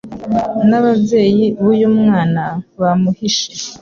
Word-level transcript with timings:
n'ababyeyi 0.69 1.43
b'uyu 1.57 1.87
mwana 1.99 2.43
bamuhishe 2.79 3.49